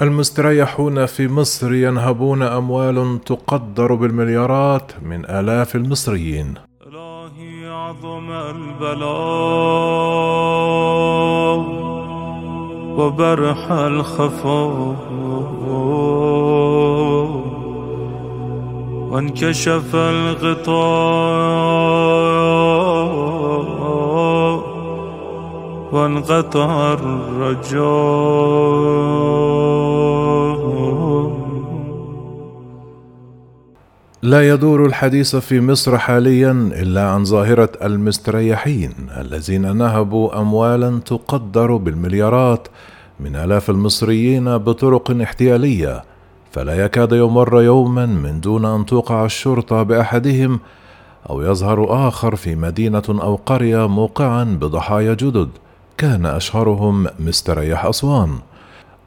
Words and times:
المستريحون 0.00 1.06
في 1.06 1.28
مصر 1.28 1.74
ينهبون 1.74 2.42
أموال 2.42 3.20
تقدر 3.26 3.94
بالمليارات 3.94 4.92
من 5.02 5.24
آلاف 5.24 5.76
المصريين. 5.76 6.54
إلهي 6.86 7.68
عظم 7.68 8.30
البلاء 8.30 9.12
وبرح 12.98 13.72
الخفاء 13.72 14.96
وانكشف 19.10 19.94
الغطاء 19.94 20.82
وانقطع 25.92 26.92
الرجاء. 26.92 28.62
لا 34.24 34.48
يدور 34.48 34.86
الحديث 34.86 35.36
في 35.36 35.60
مصر 35.60 35.98
حاليا 35.98 36.50
إلا 36.52 37.08
عن 37.08 37.24
ظاهرة 37.24 37.68
المستريحين 37.82 38.92
الذين 39.20 39.76
نهبوا 39.76 40.40
اموالا 40.40 41.00
تقدر 41.06 41.76
بالمليارات 41.76 42.68
من 43.20 43.36
آلاف 43.36 43.70
المصريين 43.70 44.58
بطرق 44.58 45.10
احتيالية. 45.22 46.02
فلا 46.52 46.84
يكاد 46.84 47.12
يمر 47.12 47.62
يوما 47.62 48.06
من 48.06 48.40
دون 48.40 48.64
أن 48.64 48.86
توقع 48.86 49.24
الشرطة 49.24 49.82
بأحدهم 49.82 50.60
أو 51.30 51.42
يظهر 51.42 52.08
آخر 52.08 52.36
في 52.36 52.56
مدينة 52.56 53.02
أو 53.08 53.34
قرية 53.46 53.88
موقعا 53.88 54.44
بضحايا 54.44 55.14
جدد. 55.14 55.48
كان 55.98 56.26
أشهرهم 56.26 57.06
مستريح 57.18 57.84
أسوان. 57.84 58.30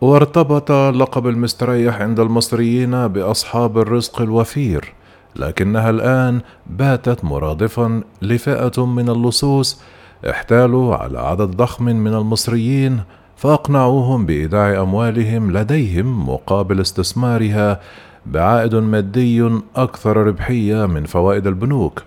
وارتبط 0.00 0.72
لقب 0.72 1.26
المستريح 1.26 2.00
عند 2.00 2.20
المصريين 2.20 3.08
بأصحاب 3.08 3.78
الرزق 3.78 4.20
الوفير. 4.20 4.94
لكنها 5.36 5.90
الآن 5.90 6.40
باتت 6.66 7.24
مرادفا 7.24 8.00
لفئة 8.22 8.86
من 8.86 9.08
اللصوص 9.08 9.82
احتالوا 10.30 10.96
على 10.96 11.20
عدد 11.20 11.56
ضخم 11.56 11.84
من 11.84 12.14
المصريين 12.14 13.00
فأقنعوهم 13.36 14.26
بإيداع 14.26 14.82
أموالهم 14.82 15.52
لديهم 15.52 16.28
مقابل 16.28 16.80
استثمارها 16.80 17.80
بعائد 18.26 18.74
مادي 18.74 19.50
أكثر 19.76 20.16
ربحية 20.16 20.86
من 20.86 21.04
فوائد 21.04 21.46
البنوك. 21.46 22.02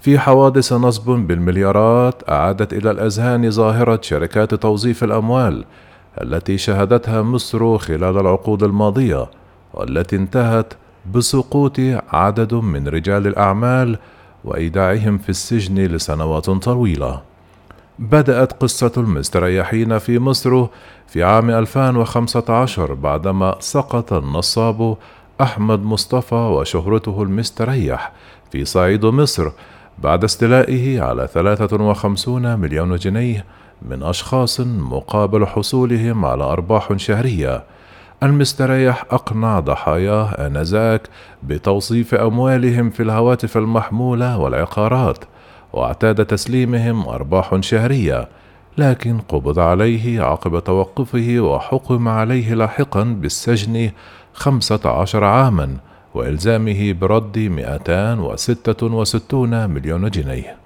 في 0.00 0.18
حوادث 0.18 0.72
نصب 0.72 1.10
بالمليارات 1.10 2.28
أعادت 2.28 2.72
إلى 2.72 2.90
الأذهان 2.90 3.50
ظاهرة 3.50 3.98
شركات 4.02 4.54
توظيف 4.54 5.04
الأموال 5.04 5.64
التي 6.22 6.58
شهدتها 6.58 7.22
مصر 7.22 7.78
خلال 7.78 8.18
العقود 8.18 8.62
الماضية 8.62 9.26
والتي 9.74 10.16
انتهت 10.16 10.74
بسقوط 11.12 11.80
عدد 12.08 12.54
من 12.54 12.88
رجال 12.88 13.26
الأعمال 13.26 13.98
وإيداعهم 14.44 15.18
في 15.18 15.28
السجن 15.28 15.78
لسنوات 15.78 16.50
طويلة. 16.50 17.20
بدأت 17.98 18.52
قصة 18.52 18.92
المستريحين 18.96 19.98
في 19.98 20.18
مصر 20.18 20.66
في 21.06 21.22
عام 21.22 21.50
2015 21.50 22.94
بعدما 22.94 23.56
سقط 23.60 24.12
النصاب 24.12 24.96
أحمد 25.40 25.82
مصطفى 25.82 26.34
وشهرته 26.34 27.22
المستريح 27.22 28.12
في 28.50 28.64
صعيد 28.64 29.06
مصر 29.06 29.50
بعد 29.98 30.24
استيلائه 30.24 31.00
على 31.00 31.26
53 31.26 32.58
مليون 32.58 32.96
جنيه 32.96 33.44
من 33.82 34.02
أشخاص 34.02 34.60
مقابل 34.60 35.46
حصولهم 35.46 36.24
على 36.24 36.44
أرباح 36.44 36.96
شهرية. 36.96 37.64
المستريح 38.24 39.04
أقنع 39.10 39.60
ضحاياه 39.60 40.46
آنذاك 40.46 41.08
بتوصيف 41.42 42.14
أموالهم 42.14 42.90
في 42.90 43.02
الهواتف 43.02 43.56
المحمولة 43.56 44.38
والعقارات 44.38 45.18
واعتاد 45.72 46.26
تسليمهم 46.26 47.08
أرباح 47.08 47.60
شهرية 47.60 48.28
لكن 48.78 49.18
قبض 49.18 49.58
عليه 49.58 50.22
عقب 50.22 50.64
توقفه 50.64 51.36
وحكم 51.40 52.08
عليه 52.08 52.54
لاحقا 52.54 53.02
بالسجن 53.02 53.90
خمسة 54.34 54.80
عشر 54.84 55.24
عاما 55.24 55.76
وإلزامه 56.14 56.92
برد 56.92 57.38
266 57.38 59.70
مليون 59.70 60.10
جنيه. 60.10 60.63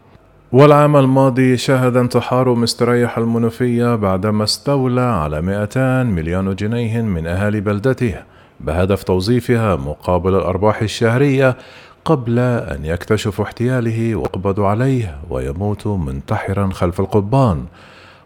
والعام 0.52 0.96
الماضي 0.96 1.56
شهد 1.56 1.96
انتحار 1.96 2.54
مستريح 2.54 3.18
المنوفية 3.18 3.94
بعدما 3.94 4.44
استولى 4.44 5.00
على 5.00 5.42
200 5.42 6.02
مليون 6.02 6.54
جنيه 6.54 7.02
من 7.02 7.26
أهالي 7.26 7.60
بلدته 7.60 8.14
بهدف 8.60 9.02
توظيفها 9.02 9.76
مقابل 9.76 10.34
الأرباح 10.34 10.82
الشهرية 10.82 11.56
قبل 12.04 12.38
أن 12.38 12.84
يكتشفوا 12.84 13.44
احتياله 13.44 14.16
ويقبضوا 14.16 14.66
عليه 14.66 15.18
ويموت 15.30 15.86
منتحرا 15.86 16.70
خلف 16.72 17.00
القضبان 17.00 17.64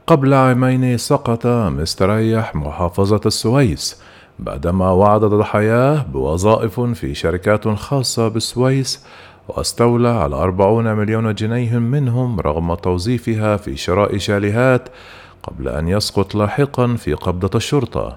قبل 0.07 0.35
عامين 0.35 0.99
سقط 0.99 1.47
مستريح 1.47 2.55
محافظة 2.55 3.21
السويس 3.27 4.03
بعدما 4.39 4.91
وعد 4.91 5.21
ضحاياه 5.21 6.03
بوظائف 6.13 6.81
في 6.81 7.15
شركات 7.15 7.69
خاصة 7.69 8.29
بالسويس 8.29 9.05
واستولى 9.49 10.09
على 10.09 10.37
أربعون 10.37 10.95
مليون 10.95 11.35
جنيه 11.35 11.79
منهم 11.79 12.41
رغم 12.41 12.75
توظيفها 12.75 13.57
في 13.57 13.77
شراء 13.77 14.19
شاليهات 14.19 14.89
قبل 15.43 15.69
أن 15.69 15.89
يسقط 15.89 16.35
لاحقا 16.35 16.95
في 16.95 17.15
قبضة 17.15 17.51
الشرطة. 17.55 18.17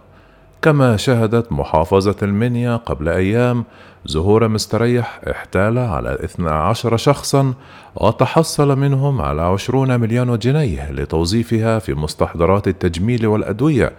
كما 0.61 0.97
شهدت 0.97 1.51
محافظة 1.51 2.15
المنيا 2.23 2.75
قبل 2.75 3.09
أيام 3.09 3.63
ظهور 4.11 4.47
مستريح 4.47 5.21
احتال 5.31 5.77
على 5.77 6.17
12 6.23 6.97
شخصا 6.97 7.53
وتحصل 7.95 8.77
منهم 8.77 9.21
على 9.21 9.41
20 9.41 9.99
مليون 9.99 10.39
جنيه 10.39 10.91
لتوظيفها 10.91 11.79
في 11.79 11.93
مستحضرات 11.93 12.67
التجميل 12.67 13.27
والأدوية 13.27 13.93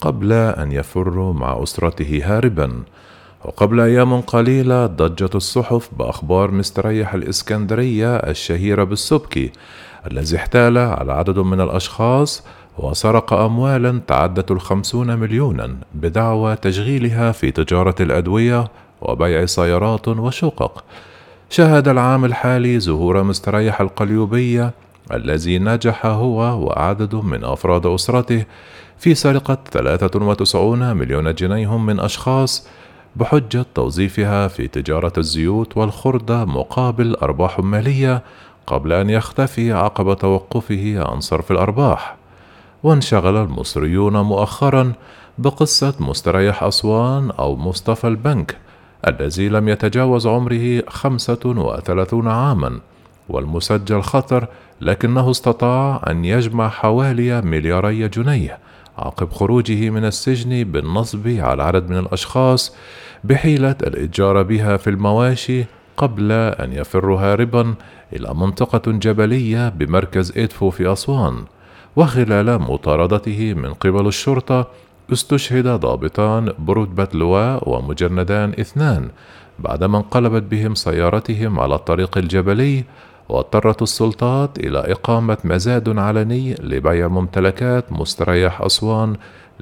قبل 0.00 0.32
أن 0.32 0.72
يفر 0.72 1.32
مع 1.32 1.62
أسرته 1.62 2.20
هاربا. 2.24 2.82
وقبل 3.44 3.80
أيام 3.80 4.20
قليلة 4.20 4.86
ضجت 4.86 5.34
الصحف 5.34 5.88
بأخبار 5.98 6.50
مستريح 6.50 7.14
الإسكندرية 7.14 8.16
الشهيرة 8.16 8.84
بالسبكي 8.84 9.52
الذي 10.10 10.36
احتال 10.36 10.78
على 10.78 11.12
عدد 11.12 11.38
من 11.38 11.60
الأشخاص 11.60 12.44
وسرق 12.78 13.32
أموالا 13.32 14.00
تعدت 14.06 14.50
الخمسون 14.50 15.18
مليونا 15.18 15.76
بدعوى 15.94 16.56
تشغيلها 16.56 17.32
في 17.32 17.50
تجارة 17.50 17.94
الأدوية 18.00 18.68
وبيع 19.02 19.46
سيارات 19.46 20.08
وشقق. 20.08 20.84
شهد 21.50 21.88
العام 21.88 22.24
الحالي 22.24 22.80
ظهور 22.80 23.22
مستريح 23.22 23.80
القليوبية 23.80 24.72
الذي 25.12 25.58
نجح 25.58 26.06
هو 26.06 26.66
وعدد 26.66 27.14
من 27.14 27.44
أفراد 27.44 27.86
أسرته 27.86 28.44
في 28.98 29.14
سرقة 29.14 29.58
93 29.70 30.96
مليون 30.96 31.34
جنيه 31.34 31.78
من 31.78 32.00
أشخاص 32.00 32.68
بحجة 33.16 33.66
توظيفها 33.74 34.48
في 34.48 34.68
تجارة 34.68 35.12
الزيوت 35.18 35.76
والخردة 35.76 36.44
مقابل 36.44 37.14
أرباح 37.14 37.60
مالية 37.60 38.22
قبل 38.66 38.92
أن 38.92 39.10
يختفي 39.10 39.72
عقب 39.72 40.18
توقفه 40.18 41.04
عن 41.10 41.20
صرف 41.20 41.50
الأرباح. 41.52 42.16
وانشغل 42.82 43.36
المصريون 43.36 44.20
مؤخرا 44.20 44.92
بقصة 45.38 45.94
مستريح 46.00 46.62
أسوان 46.62 47.30
أو 47.30 47.56
مصطفى 47.56 48.06
البنك 48.06 48.56
الذي 49.06 49.48
لم 49.48 49.68
يتجاوز 49.68 50.26
عمره 50.26 50.82
خمسة 50.88 51.38
وثلاثون 51.44 52.28
عاما 52.28 52.80
والمسجل 53.28 54.02
خطر 54.02 54.46
لكنه 54.80 55.30
استطاع 55.30 56.02
أن 56.06 56.24
يجمع 56.24 56.68
حوالي 56.68 57.40
ملياري 57.40 58.08
جنيه 58.08 58.58
عقب 58.98 59.32
خروجه 59.32 59.90
من 59.90 60.04
السجن 60.04 60.64
بالنصب 60.64 61.28
على 61.28 61.62
عدد 61.62 61.90
من 61.90 61.98
الأشخاص 61.98 62.76
بحيلة 63.24 63.76
الإتجار 63.82 64.42
بها 64.42 64.76
في 64.76 64.90
المواشي 64.90 65.64
قبل 65.96 66.32
أن 66.32 66.72
يفر 66.72 67.14
هاربا 67.14 67.74
إلى 68.12 68.34
منطقة 68.34 68.92
جبلية 68.92 69.68
بمركز 69.68 70.38
إدفو 70.38 70.70
في 70.70 70.92
أسوان 70.92 71.44
وخلال 71.96 72.60
مطاردته 72.60 73.54
من 73.54 73.74
قبل 73.74 74.06
الشرطة 74.06 74.66
استشهد 75.12 75.66
ضابطان 75.66 76.52
برتبة 76.58 77.08
لواء 77.14 77.68
ومجندان 77.68 78.54
اثنان 78.60 79.08
بعدما 79.58 79.98
انقلبت 79.98 80.42
بهم 80.42 80.74
سيارتهم 80.74 81.60
على 81.60 81.74
الطريق 81.74 82.18
الجبلي 82.18 82.84
واضطرت 83.28 83.82
السلطات 83.82 84.58
إلى 84.58 84.92
إقامة 84.92 85.38
مزاد 85.44 85.98
علني 85.98 86.54
لبيع 86.54 87.08
ممتلكات 87.08 87.92
مستريح 87.92 88.62
أسوان 88.62 89.16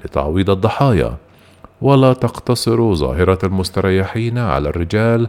لتعويض 0.05 0.49
الضحايا. 0.49 1.17
ولا 1.81 2.13
تقتصر 2.13 2.93
ظاهرة 2.93 3.39
المستريحين 3.43 4.37
على 4.37 4.69
الرجال 4.69 5.27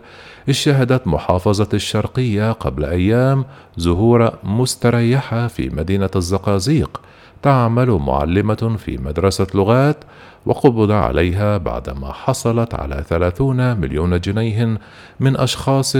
إذ 0.48 0.52
شهدت 0.52 1.06
محافظة 1.06 1.68
الشرقية 1.74 2.52
قبل 2.52 2.84
أيام 2.84 3.44
ظهور 3.80 4.32
مستريحة 4.44 5.46
في 5.46 5.68
مدينة 5.68 6.10
الزقازيق 6.16 7.00
تعمل 7.42 7.90
معلمة 7.90 8.76
في 8.78 8.98
مدرسة 8.98 9.46
لغات 9.54 10.04
وقبض 10.46 10.90
عليها 10.90 11.58
بعدما 11.58 12.12
حصلت 12.12 12.74
على 12.74 13.04
ثلاثون 13.08 13.80
مليون 13.80 14.20
جنيه 14.20 14.78
من 15.20 15.36
أشخاص 15.36 15.96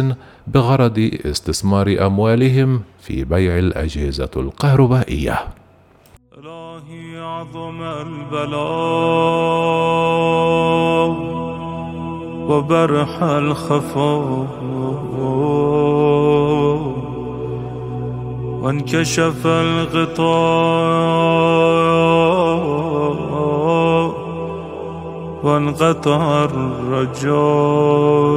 بغرض 0.46 1.11
استثمار 1.26 2.06
أموالهم 2.06 2.82
في 3.00 3.25
بيع 3.25 3.58
الأجهزة 3.58 4.31
الكهربائية. 4.37 5.40
عظم 7.38 7.82
البلاء 7.82 8.58
وبرح 12.50 13.23
الخفاء. 13.23 14.49
وانكشف 18.62 19.46
الغطاء 19.46 20.28
وانقطع 25.43 26.44
الرجاء. 26.44 28.27